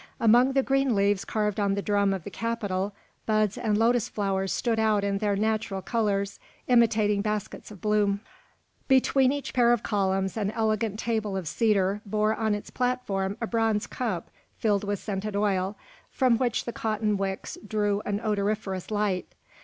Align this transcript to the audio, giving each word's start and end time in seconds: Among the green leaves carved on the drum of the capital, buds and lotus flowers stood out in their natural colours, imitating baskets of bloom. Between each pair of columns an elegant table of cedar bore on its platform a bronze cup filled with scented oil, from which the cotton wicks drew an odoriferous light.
Among 0.19 0.53
the 0.53 0.63
green 0.63 0.95
leaves 0.95 1.23
carved 1.23 1.59
on 1.59 1.75
the 1.75 1.81
drum 1.83 2.11
of 2.11 2.23
the 2.23 2.31
capital, 2.31 2.95
buds 3.27 3.55
and 3.55 3.77
lotus 3.77 4.09
flowers 4.09 4.51
stood 4.51 4.79
out 4.79 5.03
in 5.03 5.19
their 5.19 5.35
natural 5.35 5.83
colours, 5.83 6.39
imitating 6.67 7.21
baskets 7.21 7.69
of 7.69 7.81
bloom. 7.81 8.21
Between 8.87 9.31
each 9.31 9.53
pair 9.53 9.71
of 9.71 9.83
columns 9.83 10.37
an 10.37 10.49
elegant 10.49 10.97
table 10.97 11.37
of 11.37 11.47
cedar 11.47 12.01
bore 12.03 12.33
on 12.33 12.55
its 12.55 12.71
platform 12.71 13.37
a 13.41 13.45
bronze 13.45 13.85
cup 13.85 14.31
filled 14.57 14.83
with 14.83 14.97
scented 14.97 15.35
oil, 15.35 15.77
from 16.09 16.39
which 16.39 16.65
the 16.65 16.73
cotton 16.73 17.15
wicks 17.15 17.59
drew 17.67 18.01
an 18.03 18.19
odoriferous 18.21 18.89
light. 18.89 19.35